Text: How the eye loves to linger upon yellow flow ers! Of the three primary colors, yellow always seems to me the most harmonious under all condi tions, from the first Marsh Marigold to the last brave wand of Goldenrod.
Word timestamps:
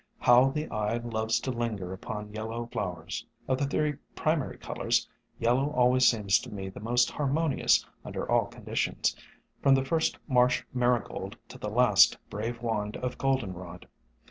How 0.17 0.49
the 0.49 0.67
eye 0.69 0.97
loves 0.97 1.39
to 1.41 1.51
linger 1.51 1.93
upon 1.93 2.33
yellow 2.33 2.65
flow 2.65 3.03
ers! 3.03 3.23
Of 3.47 3.59
the 3.59 3.67
three 3.67 3.97
primary 4.15 4.57
colors, 4.57 5.07
yellow 5.37 5.69
always 5.73 6.07
seems 6.07 6.39
to 6.39 6.49
me 6.51 6.69
the 6.69 6.79
most 6.79 7.11
harmonious 7.11 7.85
under 8.03 8.27
all 8.27 8.49
condi 8.49 8.75
tions, 8.77 9.15
from 9.61 9.75
the 9.75 9.85
first 9.85 10.17
Marsh 10.27 10.63
Marigold 10.73 11.37
to 11.49 11.59
the 11.59 11.69
last 11.69 12.17
brave 12.31 12.63
wand 12.63 12.97
of 12.97 13.19
Goldenrod. 13.19 13.87